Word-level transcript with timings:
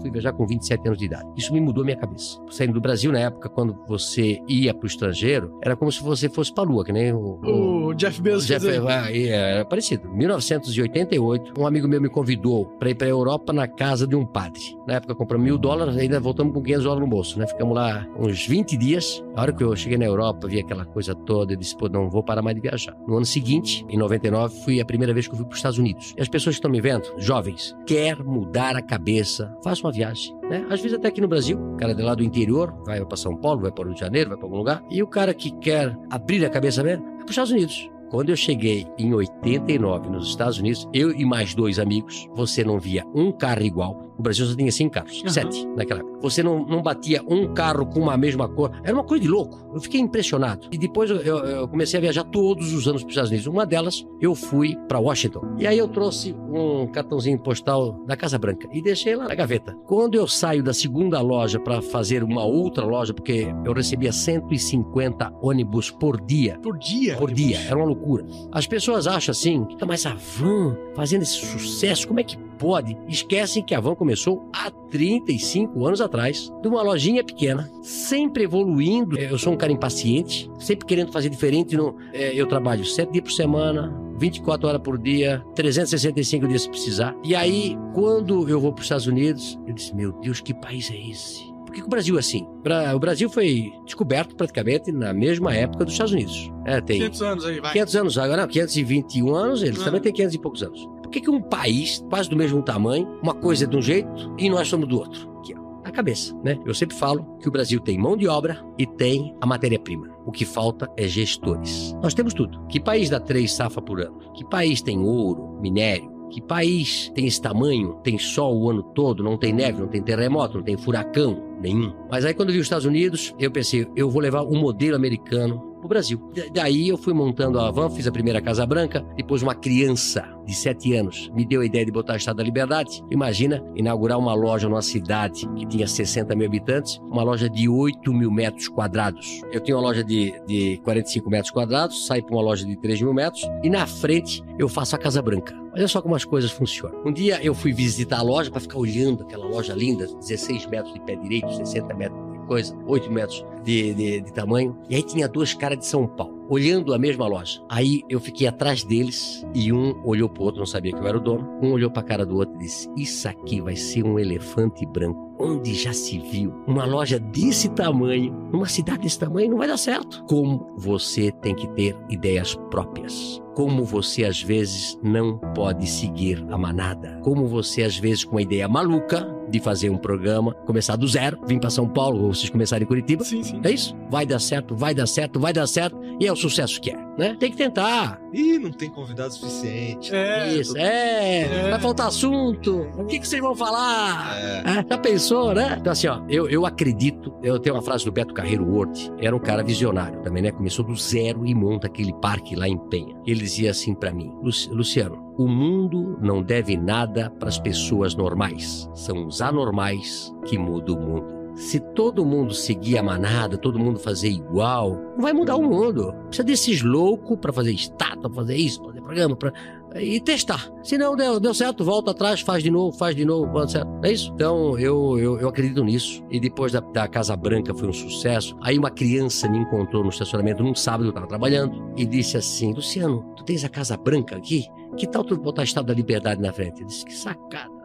fui 0.00 0.10
viajar 0.10 0.32
com 0.32 0.46
27 0.46 0.86
anos 0.86 0.98
de 0.98 1.04
idade. 1.04 1.28
Isso 1.36 1.52
me 1.52 1.60
mudou 1.60 1.84
minha 1.84 1.96
cabeça. 1.96 2.38
Saindo 2.50 2.74
do 2.74 2.80
Brasil, 2.80 3.12
na 3.12 3.20
época, 3.20 3.48
quando 3.48 3.76
você 3.86 4.40
ia 4.48 4.74
para 4.74 4.84
o 4.84 4.86
estrangeiro, 4.86 5.58
era 5.62 5.76
como 5.76 5.90
se 5.90 6.02
você 6.02 6.28
fosse 6.28 6.52
para 6.52 6.64
a 6.64 6.66
Lua, 6.66 6.84
que 6.84 6.92
nem 6.92 7.12
o, 7.12 7.40
o, 7.42 7.86
o 7.86 7.94
Jeff 7.94 8.20
Bezos. 8.20 8.46
Jeff, 8.46 8.66
é, 8.66 9.28
era 9.28 9.64
parecido. 9.64 10.08
Em 10.08 10.18
1988, 10.18 11.60
um 11.60 11.66
amigo 11.66 11.88
meu 11.88 12.00
me 12.00 12.08
convidou 12.08 12.66
para 12.78 12.90
ir 12.90 12.94
para 12.94 13.06
a 13.06 13.10
Europa 13.10 13.52
na 13.52 13.66
casa 13.68 14.06
de 14.06 14.16
um 14.16 14.24
padre. 14.24 14.60
Na 14.86 14.94
época, 14.94 15.14
compramos 15.14 15.44
mil 15.44 15.58
dólares, 15.58 15.96
ainda 15.96 16.18
voltamos 16.20 16.52
com 16.52 16.62
500 16.62 16.84
dólares 16.84 17.04
no 17.04 17.10
bolso, 17.10 17.38
né? 17.38 17.46
Ficamos 17.46 17.74
lá 17.74 18.06
uns 18.18 18.46
20 18.46 18.76
dias. 18.76 19.22
A 19.36 19.42
hora 19.42 19.52
que 19.52 19.62
eu 19.62 19.74
cheguei 19.76 19.98
na 19.98 20.04
Europa, 20.04 20.48
vi 20.48 20.60
aquela 20.60 20.84
coisa 20.84 21.14
toda, 21.14 21.52
eu 21.52 21.56
disse, 21.56 21.76
pô, 21.76 21.88
não 21.88 22.10
vou 22.10 22.22
parar 22.22 22.42
mais 22.42 22.56
de 22.56 22.62
viajar. 22.62 22.96
No 23.06 23.16
ano 23.16 23.26
seguinte, 23.26 23.84
em 23.88 23.96
99, 23.96 24.54
fui 24.64 24.80
a 24.80 24.84
primeira 24.84 25.12
vez 25.12 25.26
que 25.26 25.34
eu 25.34 25.36
fui 25.36 25.46
para 25.46 25.52
os 25.52 25.58
Estados 25.58 25.78
Unidos. 25.78 26.14
E 26.16 26.20
as 26.20 26.28
pessoas 26.28 26.56
que 26.56 26.58
estão 26.58 26.70
me 26.70 26.80
vendo, 26.80 27.04
jovens, 27.18 27.76
quer 27.86 28.22
mudar 28.22 28.76
a 28.76 28.82
cabeça, 28.82 29.54
faça 29.62 29.82
uma 29.82 29.89
viagem. 29.90 30.36
Né? 30.48 30.66
Às 30.70 30.80
vezes 30.80 30.96
até 30.96 31.08
aqui 31.08 31.20
no 31.20 31.28
Brasil, 31.28 31.58
o 31.58 31.76
cara 31.76 31.94
de 31.94 32.02
lá 32.02 32.14
do 32.14 32.22
interior 32.22 32.74
vai 32.84 33.04
para 33.04 33.16
São 33.16 33.36
Paulo, 33.36 33.62
vai 33.62 33.72
para 33.72 33.82
o 33.82 33.86
Rio 33.86 33.94
de 33.94 34.00
Janeiro, 34.00 34.30
vai 34.30 34.38
para 34.38 34.46
algum 34.46 34.58
lugar, 34.58 34.82
e 34.90 35.02
o 35.02 35.06
cara 35.06 35.32
que 35.34 35.50
quer 35.58 35.96
abrir 36.10 36.44
a 36.44 36.50
cabeça 36.50 36.82
mesmo 36.82 37.06
é 37.06 37.16
para 37.18 37.24
os 37.24 37.30
Estados 37.30 37.52
Unidos. 37.52 37.90
Quando 38.10 38.30
eu 38.30 38.36
cheguei 38.36 38.88
em 38.98 39.14
89 39.14 40.10
nos 40.10 40.28
Estados 40.28 40.58
Unidos, 40.58 40.88
eu 40.92 41.12
e 41.12 41.24
mais 41.24 41.54
dois 41.54 41.78
amigos, 41.78 42.28
você 42.34 42.64
não 42.64 42.80
via 42.80 43.04
um 43.14 43.30
carro 43.30 43.62
igual. 43.62 44.09
O 44.20 44.22
Brasil 44.22 44.44
só 44.44 44.54
tinha 44.54 44.70
cinco 44.70 44.94
carros, 44.94 45.22
uhum. 45.22 45.28
sete 45.28 45.66
naquela 45.76 46.00
época. 46.00 46.18
Você 46.20 46.42
não, 46.42 46.66
não 46.66 46.82
batia 46.82 47.22
um 47.26 47.54
carro 47.54 47.86
com 47.86 48.00
uma 48.00 48.16
mesma 48.16 48.48
cor. 48.48 48.70
Era 48.84 48.94
uma 48.94 49.04
coisa 49.04 49.22
de 49.22 49.28
louco. 49.28 49.70
Eu 49.74 49.80
fiquei 49.80 50.00
impressionado. 50.00 50.68
E 50.70 50.76
depois 50.76 51.10
eu, 51.10 51.16
eu 51.16 51.68
comecei 51.68 51.98
a 51.98 52.00
viajar 52.00 52.24
todos 52.24 52.74
os 52.74 52.86
anos 52.86 53.02
para 53.02 53.08
os 53.08 53.12
Estados 53.12 53.30
Unidos. 53.30 53.46
Uma 53.46 53.64
delas, 53.64 54.06
eu 54.20 54.34
fui 54.34 54.76
para 54.86 54.98
Washington. 54.98 55.54
E 55.58 55.66
aí 55.66 55.78
eu 55.78 55.88
trouxe 55.88 56.36
um 56.52 56.86
cartãozinho 56.88 57.38
postal 57.38 57.92
da 58.06 58.16
Casa 58.16 58.38
Branca 58.38 58.68
e 58.72 58.82
deixei 58.82 59.16
lá 59.16 59.26
na 59.26 59.34
gaveta. 59.34 59.74
Quando 59.86 60.14
eu 60.14 60.28
saio 60.28 60.62
da 60.62 60.74
segunda 60.74 61.20
loja 61.20 61.58
para 61.58 61.80
fazer 61.80 62.22
uma 62.22 62.44
outra 62.44 62.84
loja, 62.84 63.14
porque 63.14 63.46
eu 63.64 63.72
recebia 63.72 64.12
150 64.12 65.32
ônibus 65.40 65.90
por 65.90 66.20
dia. 66.20 66.58
Por 66.62 66.76
dia? 66.76 67.16
Por 67.16 67.32
dia. 67.32 67.58
Era 67.60 67.76
uma 67.76 67.86
loucura 67.86 68.00
loucura. 68.00 68.26
As 68.52 68.66
pessoas 68.66 69.06
acham 69.06 69.32
assim, 69.32 69.66
mas 69.86 70.06
a 70.06 70.14
van 70.14 70.76
fazendo 70.94 71.22
esse 71.22 71.34
sucesso, 71.34 72.08
como 72.08 72.20
é 72.20 72.24
que 72.24 72.36
pode? 72.58 72.96
Esquecem 73.08 73.62
que 73.62 73.74
a 73.74 73.80
van 73.80 73.94
começou 73.94 74.09
há 74.52 74.70
35 74.70 75.86
anos 75.86 76.00
atrás, 76.00 76.52
de 76.62 76.68
uma 76.68 76.82
lojinha 76.82 77.24
pequena, 77.24 77.70
sempre 77.82 78.44
evoluindo. 78.44 79.18
Eu 79.18 79.38
sou 79.38 79.52
um 79.52 79.56
cara 79.56 79.72
impaciente, 79.72 80.50
sempre 80.58 80.86
querendo 80.86 81.12
fazer 81.12 81.28
diferente. 81.28 81.76
No, 81.76 81.96
é, 82.12 82.34
eu 82.34 82.46
trabalho 82.46 82.84
sete 82.84 83.12
dias 83.12 83.24
por 83.24 83.32
semana, 83.32 83.94
24 84.18 84.68
horas 84.68 84.82
por 84.82 84.98
dia, 84.98 85.44
365 85.54 86.46
dias 86.46 86.62
se 86.62 86.70
precisar. 86.70 87.16
E 87.24 87.34
aí, 87.34 87.76
quando 87.94 88.48
eu 88.48 88.60
vou 88.60 88.72
para 88.72 88.80
os 88.80 88.86
Estados 88.86 89.06
Unidos, 89.06 89.58
eu 89.66 89.74
disse: 89.74 89.94
Meu 89.94 90.12
Deus, 90.12 90.40
que 90.40 90.52
país 90.52 90.90
é 90.90 91.10
esse? 91.10 91.50
Por 91.64 91.74
que 91.74 91.82
o 91.82 91.88
Brasil 91.88 92.16
é 92.16 92.18
assim? 92.18 92.48
O 92.94 92.98
Brasil 92.98 93.30
foi 93.30 93.72
descoberto 93.84 94.34
praticamente 94.34 94.90
na 94.90 95.14
mesma 95.14 95.54
época 95.54 95.84
dos 95.84 95.94
Estados 95.94 96.12
Unidos. 96.12 96.50
É, 96.66 96.80
tem 96.80 96.98
500 96.98 97.22
anos 97.22 97.44
aí, 97.44 97.60
vai. 97.60 97.72
500 97.72 97.96
anos, 97.96 98.18
agora 98.18 98.42
não, 98.42 98.48
521 98.48 99.32
anos, 99.32 99.62
eles 99.62 99.80
ah. 99.80 99.84
também 99.84 100.00
têm 100.00 100.12
500 100.12 100.34
e 100.34 100.38
poucos 100.38 100.62
anos. 100.64 100.88
Por 101.10 101.14
que, 101.14 101.22
que 101.22 101.30
um 101.30 101.42
país, 101.42 102.04
quase 102.08 102.30
do 102.30 102.36
mesmo 102.36 102.62
tamanho, 102.62 103.18
uma 103.20 103.34
coisa 103.34 103.64
é 103.64 103.66
de 103.66 103.76
um 103.76 103.82
jeito 103.82 104.32
e 104.38 104.48
nós 104.48 104.68
somos 104.68 104.86
do 104.86 104.96
outro? 104.96 105.28
Aqui, 105.40 105.52
a 105.82 105.90
cabeça, 105.90 106.32
né? 106.44 106.56
Eu 106.64 106.72
sempre 106.72 106.96
falo 106.96 107.36
que 107.40 107.48
o 107.48 107.50
Brasil 107.50 107.80
tem 107.80 107.98
mão 107.98 108.16
de 108.16 108.28
obra 108.28 108.64
e 108.78 108.86
tem 108.86 109.34
a 109.40 109.44
matéria-prima. 109.44 110.06
O 110.24 110.30
que 110.30 110.44
falta 110.44 110.88
é 110.96 111.08
gestores. 111.08 111.96
Nós 112.00 112.14
temos 112.14 112.32
tudo. 112.32 112.64
Que 112.68 112.78
país 112.78 113.10
dá 113.10 113.18
três 113.18 113.52
safas 113.52 113.82
por 113.82 114.00
ano? 114.00 114.20
Que 114.34 114.44
país 114.44 114.82
tem 114.82 115.00
ouro, 115.00 115.58
minério? 115.60 116.08
Que 116.30 116.40
país 116.40 117.10
tem 117.12 117.26
esse 117.26 117.42
tamanho, 117.42 117.94
tem 118.04 118.16
sol 118.16 118.56
o 118.56 118.70
ano 118.70 118.84
todo, 118.84 119.20
não 119.20 119.36
tem 119.36 119.52
neve, 119.52 119.80
não 119.80 119.88
tem 119.88 120.00
terremoto, 120.00 120.58
não 120.58 120.64
tem 120.64 120.76
furacão 120.76 121.42
nenhum? 121.60 121.92
Mas 122.08 122.24
aí 122.24 122.32
quando 122.32 122.50
eu 122.50 122.52
vi 122.52 122.60
os 122.60 122.66
Estados 122.66 122.86
Unidos, 122.86 123.34
eu 123.36 123.50
pensei, 123.50 123.84
eu 123.96 124.08
vou 124.08 124.22
levar 124.22 124.42
o 124.42 124.54
modelo 124.54 124.94
americano 124.94 125.69
o 125.82 125.88
Brasil. 125.88 126.20
Daí 126.52 126.88
eu 126.88 126.96
fui 126.96 127.12
montando 127.12 127.58
a 127.58 127.70
van, 127.70 127.90
fiz 127.90 128.06
a 128.06 128.12
primeira 128.12 128.40
Casa 128.40 128.66
Branca, 128.66 129.04
depois 129.16 129.42
uma 129.42 129.54
criança 129.54 130.24
de 130.44 130.54
7 130.54 130.94
anos 130.94 131.30
me 131.34 131.44
deu 131.44 131.60
a 131.60 131.64
ideia 131.64 131.84
de 131.84 131.92
botar 131.92 132.14
o 132.14 132.16
Estado 132.16 132.36
da 132.36 132.42
Liberdade. 132.42 133.02
Imagina 133.10 133.62
inaugurar 133.76 134.18
uma 134.18 134.34
loja 134.34 134.68
numa 134.68 134.82
cidade 134.82 135.48
que 135.56 135.66
tinha 135.66 135.86
60 135.86 136.34
mil 136.34 136.46
habitantes, 136.46 136.98
uma 137.10 137.22
loja 137.22 137.48
de 137.48 137.68
8 137.68 138.12
mil 138.12 138.30
metros 138.30 138.68
quadrados. 138.68 139.42
Eu 139.52 139.60
tinha 139.60 139.76
uma 139.76 139.82
loja 139.82 140.02
de, 140.02 140.34
de 140.46 140.78
45 140.84 141.30
metros 141.30 141.50
quadrados, 141.50 142.06
saí 142.06 142.22
para 142.22 142.34
uma 142.34 142.42
loja 142.42 142.66
de 142.66 142.76
3 142.76 143.02
mil 143.02 143.14
metros 143.14 143.42
e 143.62 143.70
na 143.70 143.86
frente 143.86 144.42
eu 144.58 144.68
faço 144.68 144.96
a 144.96 144.98
Casa 144.98 145.22
Branca. 145.22 145.58
Olha 145.72 145.86
só 145.86 146.02
como 146.02 146.16
as 146.16 146.24
coisas 146.24 146.50
funcionam. 146.50 147.00
Um 147.06 147.12
dia 147.12 147.38
eu 147.42 147.54
fui 147.54 147.72
visitar 147.72 148.18
a 148.18 148.22
loja 148.22 148.50
para 148.50 148.60
ficar 148.60 148.78
olhando 148.78 149.22
aquela 149.22 149.46
loja 149.46 149.72
linda, 149.72 150.06
16 150.06 150.66
metros 150.66 150.92
de 150.92 151.00
pé 151.00 151.14
direito, 151.14 151.52
60 151.54 151.94
metros 151.94 152.29
coisa, 152.50 152.76
8 152.84 153.12
metros 153.12 153.46
de, 153.62 153.94
de, 153.94 154.20
de 154.22 154.32
tamanho. 154.32 154.76
E 154.88 154.96
aí 154.96 155.04
tinha 155.04 155.28
dois 155.28 155.54
caras 155.54 155.78
de 155.78 155.86
São 155.86 156.04
Paulo, 156.04 156.44
olhando 156.48 156.92
a 156.92 156.98
mesma 156.98 157.24
loja. 157.28 157.62
Aí 157.68 158.02
eu 158.08 158.18
fiquei 158.18 158.48
atrás 158.48 158.82
deles 158.82 159.46
e 159.54 159.72
um 159.72 159.94
olhou 160.04 160.28
pro 160.28 160.42
outro, 160.42 160.58
não 160.58 160.66
sabia 160.66 160.92
que 160.92 160.98
eu 160.98 161.06
era 161.06 161.16
o 161.16 161.20
dono. 161.20 161.48
Um 161.62 161.70
olhou 161.70 161.92
pra 161.92 162.02
cara 162.02 162.26
do 162.26 162.34
outro 162.34 162.56
e 162.56 162.64
disse: 162.64 162.90
Isso 162.96 163.28
aqui 163.28 163.60
vai 163.60 163.76
ser 163.76 164.04
um 164.04 164.18
elefante 164.18 164.84
branco. 164.84 165.30
Onde 165.38 165.72
já 165.74 165.92
se 165.92 166.18
viu 166.18 166.52
uma 166.66 166.84
loja 166.84 167.20
desse 167.20 167.68
tamanho, 167.70 168.32
numa 168.52 168.66
cidade 168.66 169.02
desse 169.02 169.18
tamanho, 169.20 169.50
não 169.50 169.58
vai 169.58 169.68
dar 169.68 169.78
certo. 169.78 170.24
Como 170.24 170.74
você 170.76 171.30
tem 171.30 171.54
que 171.54 171.68
ter 171.68 171.96
ideias 172.10 172.56
próprias 172.68 173.40
como 173.54 173.84
você 173.84 174.24
às 174.24 174.42
vezes 174.42 174.98
não 175.02 175.36
pode 175.54 175.86
seguir 175.86 176.42
a 176.50 176.56
manada, 176.56 177.20
como 177.22 177.46
você 177.46 177.82
às 177.82 177.98
vezes 177.98 178.24
com 178.24 178.36
uma 178.36 178.42
ideia 178.42 178.66
maluca 178.66 179.28
de 179.50 179.60
fazer 179.60 179.90
um 179.90 179.98
programa, 179.98 180.54
começar 180.66 180.96
do 180.96 181.06
zero, 181.06 181.38
vir 181.46 181.58
para 181.58 181.70
São 181.70 181.88
Paulo 181.88 182.24
ou 182.24 182.34
vocês 182.34 182.50
começarem 182.50 182.84
em 182.84 182.88
Curitiba. 182.88 183.24
Sim, 183.24 183.42
sim. 183.42 183.60
É 183.64 183.70
isso? 183.70 183.96
Vai 184.10 184.24
dar 184.24 184.38
certo, 184.38 184.74
vai 184.76 184.94
dar 184.94 185.06
certo, 185.06 185.40
vai 185.40 185.52
dar 185.52 185.66
certo 185.66 185.98
e 186.20 186.26
é 186.26 186.32
o 186.32 186.36
sucesso 186.36 186.80
que 186.80 186.90
é, 186.90 186.96
né? 187.18 187.36
Tem 187.38 187.50
que 187.50 187.56
tentar. 187.56 188.20
Ih, 188.32 188.58
não 188.58 188.70
tem 188.70 188.90
convidado 188.90 189.32
suficiente. 189.32 190.14
É. 190.14 190.54
Isso, 190.54 190.76
é. 190.76 191.42
é. 191.42 191.70
Vai 191.70 191.80
faltar 191.80 192.08
assunto. 192.08 192.86
O 192.96 193.04
que, 193.06 193.18
que 193.18 193.26
vocês 193.26 193.40
vão 193.40 193.54
falar? 193.54 194.36
É. 194.38 194.60
É, 194.60 194.86
já 194.88 194.98
pensou, 194.98 195.54
né? 195.54 195.76
Então 195.80 195.92
assim, 195.92 196.06
ó, 196.06 196.20
eu, 196.28 196.48
eu 196.48 196.64
acredito, 196.66 197.34
eu 197.42 197.58
tenho 197.58 197.74
uma 197.74 197.82
frase 197.82 198.04
do 198.04 198.12
Beto 198.12 198.34
Carreiro 198.34 198.64
Word, 198.64 199.12
era 199.18 199.34
um 199.34 199.40
cara 199.40 199.62
visionário 199.62 200.20
também, 200.22 200.42
né? 200.42 200.52
Começou 200.52 200.84
do 200.84 200.94
zero 200.96 201.46
e 201.46 201.54
monta 201.54 201.86
aquele 201.86 202.12
parque 202.14 202.54
lá 202.54 202.68
em 202.68 202.78
Penha. 202.88 203.16
Ele 203.26 203.40
dizia 203.40 203.70
assim 203.70 203.94
para 203.94 204.12
mim, 204.12 204.32
Luciano, 204.42 205.29
o 205.40 205.48
mundo 205.48 206.18
não 206.20 206.42
deve 206.42 206.76
nada 206.76 207.30
para 207.30 207.48
as 207.48 207.58
pessoas 207.58 208.14
normais. 208.14 208.86
São 208.94 209.26
os 209.26 209.40
anormais 209.40 210.30
que 210.44 210.58
mudam 210.58 210.96
o 210.96 211.00
mundo. 211.00 211.40
Se 211.56 211.80
todo 211.80 212.26
mundo 212.26 212.52
seguir 212.52 212.98
a 212.98 213.02
manada, 213.02 213.56
todo 213.56 213.78
mundo 213.78 213.98
fazer 213.98 214.28
igual, 214.28 215.00
não 215.16 215.22
vai 215.22 215.32
mudar 215.32 215.56
o 215.56 215.62
mundo. 215.62 216.12
Precisa 216.26 216.44
desses 216.44 216.82
loucos 216.82 217.38
para 217.38 217.54
fazer 217.54 217.72
estátua, 217.72 218.28
para 218.28 218.34
fazer 218.34 218.56
isso, 218.56 218.80
para 218.82 218.88
fazer 218.88 219.00
programa, 219.00 219.34
para 219.34 219.52
e 219.96 220.20
testar. 220.20 220.70
Se 220.82 220.96
não 220.96 221.16
deu, 221.16 221.40
deu 221.40 221.54
certo, 221.54 221.84
volta 221.84 222.10
atrás, 222.12 222.40
faz 222.40 222.62
de 222.62 222.70
novo, 222.70 222.96
faz 222.96 223.14
de 223.16 223.24
novo, 223.24 223.50
volta 223.50 223.72
certo. 223.72 223.90
É 224.04 224.12
isso? 224.12 224.32
Então 224.34 224.78
eu, 224.78 225.18
eu, 225.18 225.40
eu 225.40 225.48
acredito 225.48 225.82
nisso. 225.82 226.24
E 226.30 226.38
depois 226.38 226.72
da, 226.72 226.80
da, 226.80 227.08
Casa 227.08 227.36
Branca 227.36 227.74
foi 227.74 227.88
um 227.88 227.92
sucesso. 227.92 228.56
Aí 228.62 228.78
uma 228.78 228.90
criança 228.90 229.48
me 229.48 229.58
encontrou 229.58 230.02
no 230.02 230.10
estacionamento 230.10 230.62
num 230.62 230.74
sábado, 230.74 231.04
eu 231.04 231.10
estava 231.10 231.26
trabalhando, 231.26 231.92
e 231.96 232.04
disse 232.06 232.36
assim: 232.36 232.72
Luciano, 232.72 233.24
tu 233.36 233.44
tens 233.44 233.64
a 233.64 233.68
Casa 233.68 233.96
Branca 233.96 234.36
aqui? 234.36 234.66
Que 234.96 235.06
tal 235.06 235.24
tu 235.24 235.36
botar 235.36 235.62
a 235.62 235.64
estátua 235.64 235.88
da 235.88 235.94
liberdade 235.94 236.40
na 236.40 236.52
frente? 236.52 236.82
Eu 236.82 236.86
disse: 236.86 237.04
Que 237.04 237.14
sacada. 237.14 237.80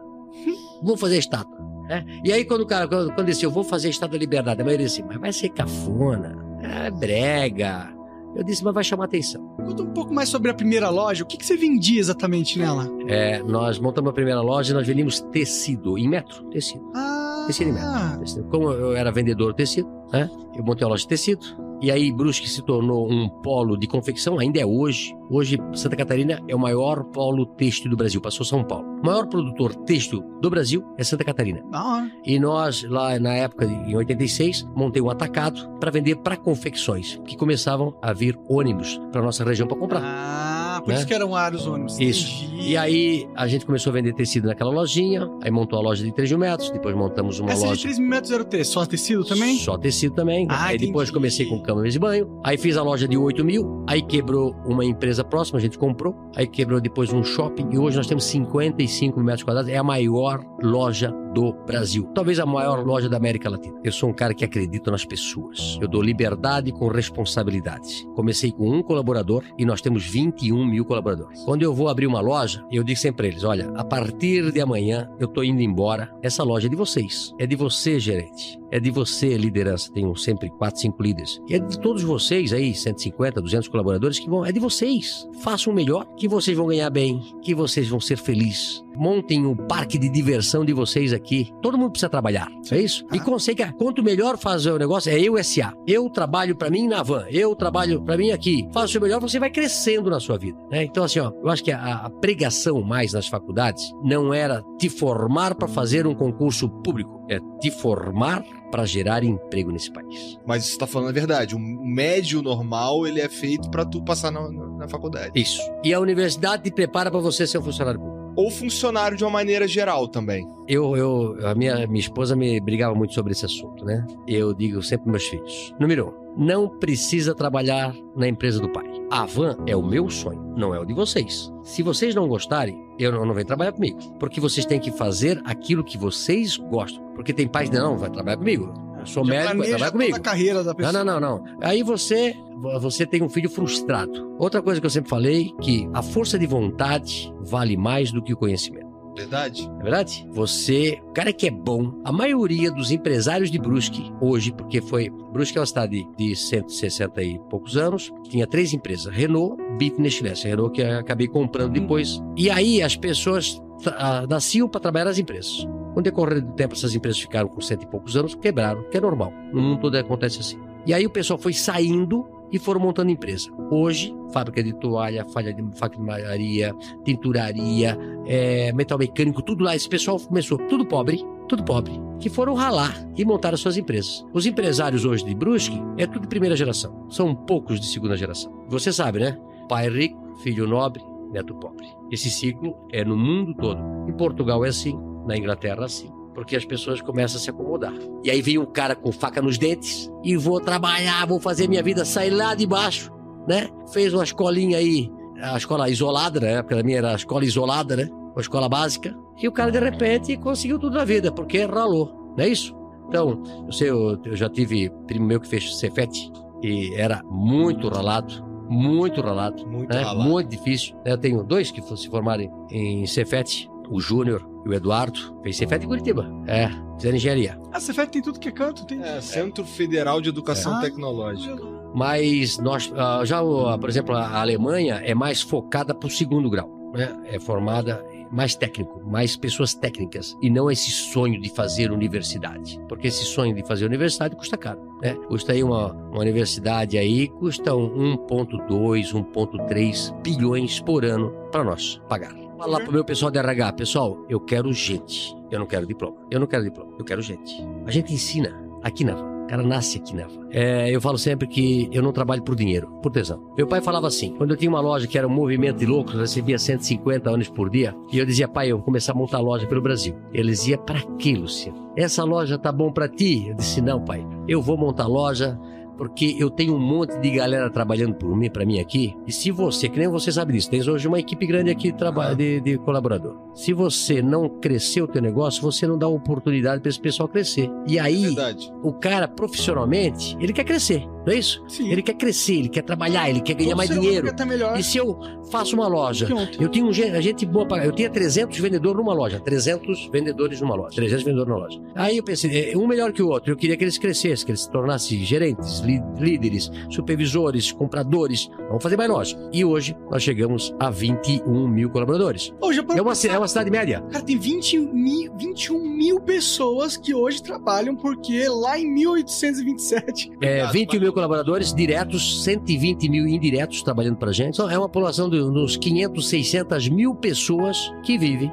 Vou 0.82 0.96
fazer 0.96 1.16
a 1.16 1.18
estátua. 1.18 1.56
É? 1.88 2.04
E 2.24 2.32
aí, 2.32 2.44
quando 2.44 2.62
o 2.62 2.66
cara, 2.66 2.88
quando, 2.88 3.14
quando 3.14 3.26
disse, 3.26 3.44
eu 3.44 3.50
vou 3.50 3.62
fazer 3.62 3.88
a 3.88 3.90
estátua 3.90 4.18
da 4.18 4.18
liberdade, 4.18 4.60
a 4.60 4.64
maioria 4.64 4.86
disse, 4.86 5.02
mas 5.02 5.18
vai 5.18 5.32
ser 5.32 5.50
cafona, 5.50 6.36
é 6.60 6.90
brega, 6.90 7.95
eu 8.36 8.44
disse, 8.44 8.62
mas 8.62 8.74
vai 8.74 8.84
chamar 8.84 9.06
atenção. 9.06 9.42
Conta 9.56 9.82
um 9.82 9.92
pouco 9.92 10.12
mais 10.12 10.28
sobre 10.28 10.50
a 10.50 10.54
primeira 10.54 10.90
loja. 10.90 11.24
O 11.24 11.26
que, 11.26 11.38
que 11.38 11.46
você 11.46 11.56
vendia 11.56 11.98
exatamente 11.98 12.58
nela? 12.58 12.86
É, 13.08 13.42
nós 13.42 13.78
montamos 13.78 14.10
a 14.10 14.12
primeira 14.12 14.42
loja 14.42 14.72
e 14.72 14.74
nós 14.74 14.86
vendíamos 14.86 15.20
tecido, 15.32 15.96
em 15.96 16.06
metro, 16.06 16.44
tecido. 16.50 16.84
Ah. 16.94 17.44
Tecido 17.46 17.70
em 17.70 17.72
metro. 17.72 18.20
Tecido. 18.20 18.44
Como 18.48 18.70
eu 18.70 18.94
era 18.94 19.10
vendedor 19.10 19.52
de 19.52 19.56
tecido, 19.56 19.88
né? 20.12 20.28
Eu 20.54 20.62
montei 20.62 20.84
a 20.84 20.88
loja 20.88 21.02
de 21.02 21.08
tecido, 21.08 21.46
e 21.80 21.90
aí 21.90 22.12
Brusque 22.12 22.48
se 22.48 22.62
tornou 22.62 23.10
um 23.10 23.28
polo 23.28 23.76
de 23.76 23.86
confecção, 23.86 24.38
ainda 24.38 24.60
é 24.60 24.66
hoje. 24.66 25.14
Hoje 25.28 25.58
Santa 25.74 25.96
Catarina 25.96 26.40
é 26.48 26.54
o 26.54 26.58
maior 26.58 27.04
polo 27.04 27.46
têxtil 27.46 27.90
do 27.90 27.96
Brasil, 27.96 28.20
passou 28.20 28.44
São 28.46 28.64
Paulo. 28.64 28.86
O 29.02 29.06
maior 29.06 29.26
produtor 29.26 29.74
têxtil 29.74 30.22
do 30.40 30.48
Brasil 30.48 30.84
é 30.96 31.04
Santa 31.04 31.24
Catarina. 31.24 31.62
Ah. 31.72 32.06
E 32.24 32.38
nós, 32.38 32.82
lá 32.84 33.18
na 33.18 33.34
época, 33.34 33.64
em 33.64 33.94
86, 33.94 34.68
montei 34.74 35.02
um 35.02 35.10
atacado 35.10 35.68
para 35.78 35.90
vender 35.90 36.16
para 36.16 36.36
confecções, 36.36 37.20
que 37.26 37.36
começavam 37.36 37.96
a 38.00 38.12
vir 38.12 38.38
ônibus 38.48 39.00
para 39.12 39.22
nossa 39.22 39.44
região 39.44 39.68
para 39.68 39.76
comprar. 39.76 40.02
Ah, 40.02 40.55
por 40.86 40.92
né? 40.92 40.98
isso 40.98 41.06
que 41.08 41.14
eram 41.14 41.30
vários 41.30 41.66
ônibus. 41.66 41.98
Isso. 41.98 42.46
E 42.54 42.76
aí 42.76 43.28
a 43.34 43.48
gente 43.48 43.66
começou 43.66 43.90
a 43.90 43.94
vender 43.94 44.14
tecido 44.14 44.46
naquela 44.46 44.70
lojinha, 44.70 45.28
aí 45.42 45.50
montou 45.50 45.76
a 45.76 45.82
loja 45.82 46.04
de 46.04 46.14
3 46.14 46.30
mil 46.30 46.38
metros, 46.38 46.70
depois 46.70 46.94
montamos 46.94 47.40
uma 47.40 47.50
Essa 47.50 47.62
de 47.62 47.66
loja. 47.66 47.82
3 47.82 47.98
mil 47.98 48.08
metros 48.08 48.32
era 48.32 48.42
o 48.44 48.46
quê? 48.46 48.62
Só 48.62 48.86
tecido 48.86 49.24
também? 49.24 49.56
Só 49.58 49.76
tecido 49.76 50.14
também. 50.14 50.46
Ah, 50.48 50.66
aí 50.66 50.78
depois 50.78 51.08
entendi. 51.08 51.12
comecei 51.12 51.46
com 51.46 51.60
cama, 51.60 51.82
mesa 51.82 51.96
e 51.96 51.98
banho. 51.98 52.40
Aí 52.44 52.56
fiz 52.56 52.76
a 52.76 52.82
loja 52.84 53.08
de 53.08 53.16
8 53.16 53.44
mil. 53.44 53.84
Aí 53.88 54.00
quebrou 54.00 54.54
uma 54.64 54.84
empresa 54.84 55.24
próxima, 55.24 55.58
a 55.58 55.62
gente 55.62 55.76
comprou. 55.76 56.14
Aí 56.36 56.46
quebrou 56.46 56.80
depois 56.80 57.12
um 57.12 57.24
shopping. 57.24 57.68
E 57.72 57.78
hoje 57.78 57.96
nós 57.96 58.06
temos 58.06 58.22
55 58.24 59.16
mil 59.16 59.26
metros 59.26 59.42
quadrados. 59.42 59.68
É 59.68 59.76
a 59.76 59.82
maior 59.82 60.40
loja 60.62 61.12
do 61.36 61.52
Brasil. 61.52 62.10
Talvez 62.14 62.40
a 62.40 62.46
maior 62.46 62.82
loja 62.82 63.10
da 63.10 63.18
América 63.18 63.50
Latina. 63.50 63.78
Eu 63.84 63.92
sou 63.92 64.08
um 64.08 64.12
cara 64.14 64.32
que 64.32 64.42
acredita 64.42 64.90
nas 64.90 65.04
pessoas. 65.04 65.76
Eu 65.78 65.86
dou 65.86 66.00
liberdade 66.00 66.72
com 66.72 66.88
responsabilidade. 66.88 68.08
Comecei 68.14 68.50
com 68.50 68.70
um 68.70 68.82
colaborador 68.82 69.44
e 69.58 69.66
nós 69.66 69.82
temos 69.82 70.06
21 70.06 70.64
mil 70.64 70.86
colaboradores. 70.86 71.42
Quando 71.44 71.62
eu 71.62 71.74
vou 71.74 71.90
abrir 71.90 72.06
uma 72.06 72.20
loja, 72.20 72.64
eu 72.72 72.82
digo 72.82 72.98
sempre 72.98 73.16
para 73.18 73.26
eles: 73.26 73.44
olha, 73.44 73.70
a 73.76 73.84
partir 73.84 74.50
de 74.50 74.62
amanhã 74.62 75.10
eu 75.20 75.28
tô 75.28 75.42
indo 75.42 75.60
embora. 75.60 76.10
Essa 76.22 76.42
loja 76.42 76.68
é 76.68 76.70
de 76.70 76.76
vocês. 76.76 77.34
É 77.38 77.46
de 77.46 77.54
você, 77.54 78.00
gerente. 78.00 78.58
É 78.70 78.80
de 78.80 78.90
você, 78.90 79.36
liderança. 79.36 79.92
Tenho 79.92 80.14
sempre 80.16 80.50
quatro, 80.50 80.80
cinco 80.80 81.02
líderes. 81.02 81.40
E 81.48 81.54
é 81.54 81.58
de 81.58 81.78
todos 81.80 82.02
vocês 82.02 82.52
aí, 82.52 82.74
150, 82.74 83.40
200 83.40 83.68
colaboradores 83.68 84.18
que 84.18 84.28
vão. 84.28 84.44
É 84.44 84.52
de 84.52 84.60
vocês. 84.60 85.26
Façam 85.40 85.72
o 85.72 85.76
melhor, 85.76 86.06
que 86.16 86.28
vocês 86.28 86.56
vão 86.56 86.66
ganhar 86.66 86.90
bem, 86.90 87.20
que 87.42 87.54
vocês 87.54 87.88
vão 87.88 88.00
ser 88.00 88.16
felizes. 88.16 88.84
Montem 88.96 89.44
o 89.44 89.54
parque 89.54 89.98
de 89.98 90.08
diversão 90.08 90.64
de 90.64 90.72
vocês 90.72 91.12
aqui. 91.12 91.52
Todo 91.60 91.76
mundo 91.76 91.90
precisa 91.90 92.08
trabalhar. 92.08 92.48
É 92.70 92.80
isso? 92.80 93.04
E 93.12 93.20
consegue. 93.20 93.70
Quanto 93.74 94.02
melhor 94.02 94.38
fazer 94.38 94.72
o 94.72 94.78
negócio, 94.78 95.12
é 95.12 95.20
eu 95.20 95.42
SA. 95.44 95.74
Eu 95.86 96.08
trabalho 96.08 96.56
pra 96.56 96.70
mim 96.70 96.88
na 96.88 97.02
van. 97.02 97.26
Eu 97.30 97.54
trabalho 97.54 98.02
pra 98.02 98.16
mim 98.16 98.30
aqui. 98.30 98.66
Faça 98.72 98.86
o 98.86 98.88
seu 98.88 99.00
melhor, 99.00 99.20
você 99.20 99.38
vai 99.38 99.50
crescendo 99.50 100.08
na 100.08 100.18
sua 100.18 100.38
vida. 100.38 100.58
né? 100.70 100.84
Então, 100.84 101.04
assim, 101.04 101.18
ó, 101.20 101.30
eu 101.42 101.50
acho 101.50 101.62
que 101.62 101.70
a, 101.70 102.06
a 102.06 102.10
pregação 102.10 102.80
mais 102.80 103.12
nas 103.12 103.28
faculdades 103.28 103.92
não 104.02 104.32
era 104.32 104.62
te 104.78 104.88
formar 104.88 105.54
pra 105.54 105.68
fazer 105.68 106.06
um 106.06 106.14
concurso 106.14 106.68
público. 106.68 107.22
É 107.28 107.38
te 107.60 107.70
formar 107.70 108.42
pra 108.70 108.84
gerar 108.84 109.22
emprego 109.24 109.70
nesse 109.70 109.90
país. 109.90 110.38
Mas 110.46 110.64
você 110.66 110.78
tá 110.78 110.86
falando 110.86 111.08
a 111.10 111.12
verdade. 111.12 111.54
O 111.54 111.58
médio 111.58 112.42
normal, 112.42 113.06
ele 113.06 113.20
é 113.20 113.28
feito 113.28 113.70
pra 113.70 113.84
tu 113.84 114.02
passar 114.02 114.30
na, 114.30 114.50
na- 114.50 114.66
na 114.68 114.88
faculdade. 114.88 115.30
Isso. 115.34 115.60
E 115.84 115.92
a 115.94 116.00
universidade 116.00 116.62
te 116.64 116.70
prepara 116.70 117.10
pra 117.10 117.20
você 117.20 117.46
ser 117.46 117.58
um 117.58 117.62
funcionário 117.62 117.98
público. 118.00 118.16
Ou 118.36 118.50
funcionário 118.50 119.16
de 119.16 119.24
uma 119.24 119.30
maneira 119.30 119.66
geral 119.66 120.06
também. 120.06 120.46
Eu, 120.68 120.94
eu, 120.94 121.38
a 121.46 121.54
minha, 121.54 121.86
minha 121.86 122.00
esposa 122.00 122.36
me 122.36 122.60
brigava 122.60 122.94
muito 122.94 123.14
sobre 123.14 123.32
esse 123.32 123.46
assunto, 123.46 123.82
né? 123.82 124.06
Eu 124.28 124.52
digo 124.52 124.82
sempre 124.82 125.04
para 125.04 125.12
meus 125.12 125.24
filhos: 125.24 125.74
número 125.80 126.08
um, 126.36 126.44
não 126.44 126.68
precisa 126.68 127.34
trabalhar 127.34 127.94
na 128.14 128.28
empresa 128.28 128.60
do 128.60 128.68
pai. 128.68 128.84
A 129.10 129.24
van 129.24 129.56
é 129.66 129.74
o 129.74 129.82
meu 129.82 130.10
sonho, 130.10 130.52
não 130.54 130.74
é 130.74 130.80
o 130.80 130.84
de 130.84 130.92
vocês. 130.92 131.50
Se 131.62 131.82
vocês 131.82 132.14
não 132.14 132.28
gostarem, 132.28 132.78
eu 132.98 133.10
não, 133.10 133.24
não 133.24 133.32
venho 133.32 133.46
trabalhar 133.46 133.72
comigo. 133.72 133.98
Porque 134.18 134.38
vocês 134.40 134.66
têm 134.66 134.80
que 134.80 134.90
fazer 134.90 135.40
aquilo 135.46 135.82
que 135.84 135.96
vocês 135.96 136.58
gostam. 136.58 137.05
Porque 137.16 137.32
tem 137.32 137.48
pais 137.48 137.70
não, 137.70 137.98
vai 137.98 138.10
trabalhar 138.10 138.36
comigo. 138.36 138.72
Eu 139.00 139.06
sou 139.06 139.24
Já 139.24 139.30
médico, 139.30 139.58
vai 139.58 139.68
trabalhar 139.68 139.90
comigo. 139.90 140.16
a 140.16 140.20
carreira 140.20 140.62
da 140.62 140.74
pessoa. 140.74 140.92
Não, 140.92 141.04
não, 141.04 141.20
não, 141.20 141.38
não. 141.38 141.44
Aí 141.60 141.82
você, 141.82 142.34
você 142.80 143.04
tem 143.04 143.22
um 143.22 143.28
filho 143.28 143.50
frustrado. 143.50 144.36
Outra 144.38 144.62
coisa 144.62 144.80
que 144.80 144.86
eu 144.86 144.90
sempre 144.90 145.10
falei, 145.10 145.50
que 145.60 145.88
a 145.92 146.02
força 146.02 146.38
de 146.38 146.46
vontade 146.46 147.32
vale 147.40 147.76
mais 147.76 148.12
do 148.12 148.22
que 148.22 148.32
o 148.32 148.36
conhecimento. 148.36 148.86
Verdade? 149.16 149.70
É 149.80 149.82
verdade? 149.82 150.26
Você, 150.30 151.00
o 151.08 151.12
cara 151.12 151.32
que 151.32 151.46
é 151.46 151.50
bom, 151.50 152.02
a 152.04 152.12
maioria 152.12 152.70
dos 152.70 152.90
empresários 152.90 153.50
de 153.50 153.58
Brusque, 153.58 154.12
hoje, 154.20 154.52
porque 154.52 154.82
foi. 154.82 155.08
Brusque 155.32 155.56
é 155.56 155.60
uma 155.60 155.66
cidade 155.66 156.06
de 156.18 156.36
160 156.36 157.22
e 157.22 157.38
poucos 157.48 157.78
anos, 157.78 158.12
tinha 158.28 158.46
três 158.46 158.74
empresas: 158.74 159.06
Renault, 159.06 159.56
Bit 159.78 159.98
Nestlé. 159.98 160.34
Renault 160.34 160.74
que 160.74 160.82
eu 160.82 160.98
acabei 160.98 161.28
comprando 161.28 161.72
depois. 161.72 162.22
E 162.36 162.50
aí 162.50 162.82
as 162.82 162.94
pessoas 162.94 163.58
ah, 163.86 164.26
nasciam 164.28 164.68
para 164.68 164.80
trabalhar 164.80 165.06
nas 165.06 165.18
empresas. 165.18 165.66
Com 165.96 166.00
o 166.00 166.02
decorrer 166.02 166.44
do 166.44 166.52
tempo, 166.52 166.74
essas 166.74 166.94
empresas 166.94 167.18
ficaram 167.18 167.48
com 167.48 167.58
cento 167.58 167.84
e 167.84 167.86
poucos 167.86 168.18
anos, 168.18 168.34
quebraram, 168.34 168.82
que 168.90 168.98
é 168.98 169.00
normal. 169.00 169.32
No 169.50 169.62
mundo 169.62 169.80
todo 169.80 169.96
acontece 169.96 170.40
assim. 170.40 170.58
E 170.84 170.92
aí 170.92 171.06
o 171.06 171.10
pessoal 171.10 171.38
foi 171.38 171.54
saindo 171.54 172.26
e 172.52 172.58
foram 172.58 172.78
montando 172.78 173.10
empresa. 173.10 173.48
Hoje, 173.70 174.14
fábrica 174.30 174.62
de 174.62 174.74
toalha, 174.74 175.24
falha 175.24 175.54
de 175.54 175.62
malharia, 175.98 176.74
tinturaria, 177.02 177.96
é, 178.26 178.74
metal 178.74 178.98
mecânico, 178.98 179.40
tudo 179.40 179.64
lá. 179.64 179.74
Esse 179.74 179.88
pessoal 179.88 180.20
começou, 180.20 180.58
tudo 180.68 180.84
pobre, 180.84 181.24
tudo 181.48 181.64
pobre, 181.64 181.98
que 182.20 182.28
foram 182.28 182.52
ralar 182.52 182.94
e 183.16 183.24
montaram 183.24 183.56
suas 183.56 183.78
empresas. 183.78 184.22
Os 184.34 184.44
empresários 184.44 185.06
hoje 185.06 185.24
de 185.24 185.34
Brusque 185.34 185.82
é 185.96 186.06
tudo 186.06 186.24
de 186.24 186.28
primeira 186.28 186.54
geração, 186.54 187.06
são 187.08 187.34
poucos 187.34 187.80
de 187.80 187.86
segunda 187.86 188.18
geração. 188.18 188.52
Você 188.68 188.92
sabe, 188.92 189.20
né? 189.20 189.38
Pai 189.66 189.88
rico, 189.88 190.36
filho 190.42 190.68
nobre, 190.68 191.02
neto 191.32 191.54
pobre. 191.54 191.86
Esse 192.12 192.28
ciclo 192.28 192.76
é 192.92 193.02
no 193.02 193.16
mundo 193.16 193.54
todo. 193.54 193.80
Em 194.06 194.12
Portugal 194.12 194.62
é 194.62 194.68
assim, 194.68 194.94
na 195.26 195.36
Inglaterra 195.36 195.84
assim. 195.84 196.10
Porque 196.34 196.54
as 196.54 196.64
pessoas 196.64 197.00
começam 197.00 197.38
a 197.38 197.40
se 197.40 197.48
acomodar. 197.48 197.94
E 198.22 198.30
aí 198.30 198.42
vem 198.42 198.58
um 198.58 198.66
cara 198.66 198.94
com 198.94 199.10
faca 199.10 199.40
nos 199.40 199.56
dentes 199.56 200.10
e 200.22 200.36
vou 200.36 200.60
trabalhar, 200.60 201.26
vou 201.26 201.40
fazer 201.40 201.66
minha 201.66 201.82
vida 201.82 202.04
sair 202.04 202.30
lá 202.30 202.54
de 202.54 202.66
baixo, 202.66 203.10
né? 203.48 203.68
Fez 203.90 204.12
uma 204.12 204.22
escolinha 204.22 204.76
aí, 204.76 205.10
a 205.40 205.56
escola 205.56 205.88
isolada, 205.88 206.38
né? 206.38 206.62
Porque 206.62 206.74
a 206.74 206.82
minha 206.82 206.98
era 206.98 207.12
a 207.12 207.16
escola 207.16 207.44
isolada, 207.44 207.96
né? 207.96 208.08
Uma 208.10 208.40
escola 208.40 208.68
básica. 208.68 209.16
E 209.42 209.48
o 209.48 209.52
cara, 209.52 209.70
de 209.70 209.78
repente, 209.78 210.36
conseguiu 210.36 210.78
tudo 210.78 210.96
na 210.96 211.04
vida, 211.04 211.32
porque 211.32 211.64
ralou, 211.64 212.34
não 212.36 212.44
é 212.44 212.48
isso? 212.48 212.76
Então, 213.08 213.42
eu 213.64 213.72
sei, 213.72 213.88
eu, 213.88 214.20
eu 214.24 214.36
já 214.36 214.48
tive 214.48 214.90
primo 215.06 215.26
meu 215.26 215.40
que 215.40 215.48
fez 215.48 215.78
Cefete 215.78 216.30
e 216.62 216.92
era 216.96 217.22
muito 217.24 217.88
ralado, 217.88 218.44
muito 218.68 219.20
ralado, 219.20 219.66
Muito 219.66 219.92
né? 219.94 220.02
ralado. 220.02 220.28
Muito 220.28 220.50
difícil. 220.50 220.96
Eu 221.04 221.16
tenho 221.16 221.42
dois 221.44 221.70
que 221.70 221.80
se 221.96 222.08
formaram 222.08 222.66
em 222.70 223.06
Cefete, 223.06 223.70
o 223.88 224.00
Júnior 224.00 224.46
e 224.66 224.68
o 224.68 224.74
Eduardo. 224.74 225.38
Fez 225.42 225.56
Cefete 225.56 225.84
em 225.84 225.88
Curitiba. 225.88 226.28
É, 226.46 226.68
fizeram 226.96 227.16
engenharia. 227.16 227.58
A 227.72 227.80
Cefet 227.80 228.10
tem 228.10 228.20
tudo 228.20 228.38
que 228.40 228.48
é 228.48 228.52
canto, 228.52 228.84
tem. 228.84 229.00
É, 229.02 229.20
Centro 229.20 229.64
Federal 229.64 230.20
de 230.20 230.28
Educação 230.28 230.74
Ah, 230.74 230.80
Tecnológica. 230.80 231.56
Mas 231.94 232.58
nós, 232.58 232.92
ah, 232.96 233.22
já, 233.24 233.40
por 233.40 233.88
exemplo, 233.88 234.14
a 234.14 234.40
Alemanha 234.40 235.00
é 235.04 235.14
mais 235.14 235.40
focada 235.40 235.94
para 235.94 236.06
o 236.06 236.10
segundo 236.10 236.50
grau. 236.50 236.75
Né? 236.96 237.16
É 237.26 237.38
formada 237.38 238.04
mais 238.30 238.54
técnico, 238.54 239.00
mais 239.04 239.36
pessoas 239.36 239.74
técnicas. 239.74 240.36
E 240.42 240.50
não 240.50 240.70
esse 240.70 240.90
sonho 240.90 241.40
de 241.40 241.48
fazer 241.50 241.92
universidade. 241.92 242.80
Porque 242.88 243.08
esse 243.08 243.24
sonho 243.24 243.54
de 243.54 243.64
fazer 243.66 243.84
universidade 243.86 244.34
custa 244.36 244.56
caro. 244.56 244.80
Né? 245.00 245.14
Custa 245.28 245.52
aí 245.52 245.62
uma, 245.62 245.92
uma 245.92 246.20
universidade 246.20 246.98
aí, 246.98 247.28
custa 247.28 247.74
um 247.74 248.16
1,2, 248.16 249.12
1,3 249.12 250.22
bilhões 250.22 250.80
por 250.80 251.04
ano 251.04 251.30
para 251.52 251.62
nós 251.62 252.00
pagar. 252.08 252.34
Falar 252.58 252.80
pro 252.80 252.92
meu 252.92 253.04
pessoal 253.04 253.30
de 253.30 253.38
RH, 253.38 253.72
pessoal, 253.74 254.24
eu 254.28 254.40
quero 254.40 254.72
gente. 254.72 255.36
Eu 255.50 255.58
não 255.58 255.66
quero 255.66 255.86
diploma. 255.86 256.16
Eu 256.30 256.40
não 256.40 256.46
quero 256.46 256.64
diploma. 256.64 256.92
Eu 256.98 257.04
quero 257.04 257.20
gente. 257.20 257.54
A 257.84 257.90
gente 257.90 258.12
ensina 258.12 258.58
aqui 258.82 259.04
na. 259.04 259.35
O 259.46 259.48
cara 259.48 259.62
nasce 259.62 259.98
aqui 259.98 260.12
van. 260.16 260.48
É, 260.50 260.90
eu 260.90 261.00
falo 261.00 261.16
sempre 261.16 261.46
que 261.46 261.88
eu 261.92 262.02
não 262.02 262.12
trabalho 262.12 262.42
por 262.42 262.56
dinheiro, 262.56 262.88
por 263.00 263.12
tesão. 263.12 263.52
Meu 263.56 263.64
pai 263.64 263.80
falava 263.80 264.08
assim, 264.08 264.34
quando 264.36 264.50
eu 264.50 264.56
tinha 264.56 264.68
uma 264.68 264.80
loja 264.80 265.06
que 265.06 265.16
era 265.16 265.26
um 265.26 265.30
movimento 265.30 265.78
de 265.78 265.86
loucos, 265.86 266.14
recebia 266.14 266.58
150 266.58 267.30
anos 267.30 267.48
por 267.48 267.70
dia, 267.70 267.94
e 268.12 268.18
eu 268.18 268.26
dizia, 268.26 268.48
pai, 268.48 268.72
eu 268.72 268.78
vou 268.78 268.84
começar 268.84 269.12
a 269.12 269.14
montar 269.14 269.38
loja 269.38 269.64
pelo 269.64 269.80
Brasil. 269.80 270.16
Ele 270.32 270.50
dizia, 270.50 270.76
pra 270.76 271.00
quê, 271.16 271.36
Luciano? 271.36 271.92
Essa 271.96 272.24
loja 272.24 272.58
tá 272.58 272.72
bom 272.72 272.90
pra 272.90 273.08
ti? 273.08 273.46
Eu 273.46 273.54
disse, 273.54 273.80
não, 273.80 274.04
pai, 274.04 274.26
eu 274.48 274.60
vou 274.60 274.76
montar 274.76 275.06
loja 275.06 275.56
porque 275.96 276.36
eu 276.38 276.50
tenho 276.50 276.74
um 276.74 276.80
monte 276.80 277.16
de 277.18 277.30
galera 277.30 277.70
trabalhando 277.70 278.14
por 278.14 278.36
mim, 278.36 278.50
para 278.50 278.64
mim 278.64 278.78
aqui. 278.80 279.14
E 279.26 279.32
se 279.32 279.50
você, 279.50 279.88
que 279.88 279.98
nem 279.98 280.08
você 280.08 280.30
sabe 280.30 280.52
disso, 280.52 280.70
tens 280.70 280.86
hoje 280.88 281.06
uma 281.08 281.18
equipe 281.18 281.46
grande 281.46 281.70
aqui 281.70 281.90
de, 281.92 281.98
traba- 281.98 282.34
de, 282.34 282.60
de 282.60 282.78
colaborador. 282.78 283.36
Se 283.54 283.72
você 283.72 284.20
não 284.20 284.48
crescer 284.48 285.02
o 285.02 285.08
teu 285.08 285.22
negócio, 285.22 285.62
você 285.62 285.86
não 285.86 285.96
dá 285.96 286.06
oportunidade 286.06 286.80
para 286.82 286.90
esse 286.90 287.00
pessoal 287.00 287.28
crescer. 287.28 287.70
E 287.86 287.98
aí, 287.98 288.22
Verdade. 288.26 288.70
o 288.82 288.92
cara 288.92 289.26
profissionalmente, 289.26 290.36
ele 290.40 290.52
quer 290.52 290.64
crescer, 290.64 291.06
não 291.26 291.32
é 291.32 291.36
isso? 291.36 291.62
Sim. 291.66 291.90
Ele 291.90 292.02
quer 292.02 292.14
crescer, 292.14 292.54
ele 292.56 292.68
quer 292.68 292.82
trabalhar, 292.82 293.28
ele 293.30 293.40
quer 293.40 293.54
ganhar 293.54 293.70
Todo 293.70 293.76
mais 293.78 293.90
dinheiro. 293.90 294.28
melhor 294.46 294.78
E 294.78 294.82
se 294.82 294.98
eu 294.98 295.18
faço 295.50 295.74
uma 295.74 295.88
loja, 295.88 296.28
eu 296.60 296.68
tinha 296.68 296.84
um 296.84 296.92
gente 296.92 297.46
boa 297.46 297.66
pra, 297.66 297.84
eu 297.84 297.92
tinha 297.92 298.10
300 298.10 298.58
vendedores 298.58 298.96
numa 298.98 299.14
loja, 299.14 299.40
300 299.40 300.08
vendedores 300.12 300.60
numa 300.60 300.74
loja, 300.74 300.94
300 300.94 301.24
vendedores 301.24 301.48
numa 301.48 301.60
loja. 301.64 301.80
Aí 301.94 302.16
eu 302.18 302.22
pensei, 302.22 302.72
é, 302.72 302.76
um 302.76 302.86
melhor 302.86 303.12
que 303.12 303.22
o 303.22 303.28
outro. 303.28 303.50
Eu 303.52 303.56
queria 303.56 303.76
que 303.76 303.84
eles 303.84 303.98
crescessem, 303.98 304.44
que 304.44 304.50
eles 304.52 304.62
se 304.62 304.70
tornassem 304.70 305.18
gerentes, 305.24 305.80
líderes, 305.86 306.70
supervisores, 306.90 307.72
compradores. 307.72 308.48
Vamos 308.68 308.82
fazer 308.82 308.96
mais 308.96 309.10
loja. 309.10 309.36
E 309.52 309.64
hoje 309.64 309.96
nós 310.10 310.22
chegamos 310.22 310.74
a 310.78 310.90
21 310.90 311.68
mil 311.68 311.90
colaboradores. 311.90 312.52
Parou 312.60 312.72
É 312.72 313.02
uma, 313.02 313.12
é 313.12 313.38
uma 313.38 313.48
cidade 313.48 313.70
média. 313.70 314.02
Cara, 314.10 314.24
tem 314.24 314.38
20 314.38 314.78
mil, 314.78 315.32
21 315.36 315.78
mil 315.96 316.20
pessoas 316.20 316.96
que 316.96 317.14
hoje 317.14 317.42
trabalham, 317.42 317.96
porque 317.96 318.48
lá 318.48 318.78
em 318.78 318.92
1827. 318.92 320.30
É, 320.40 320.64
Obrigado, 320.64 320.72
21 320.72 321.00
mil 321.00 321.12
colaboradores 321.12 321.74
diretos, 321.74 322.44
120 322.44 323.08
mil 323.08 323.26
indiretos 323.26 323.82
trabalhando 323.82 324.16
pra 324.16 324.32
gente. 324.32 324.54
Então, 324.54 324.70
é 324.70 324.78
uma 324.78 324.88
população 324.88 325.28
de 325.28 325.40
uns 325.40 325.76
500, 325.76 326.28
600 326.28 326.88
mil 326.88 327.14
pessoas 327.14 327.92
que 328.02 328.18
vivem 328.18 328.52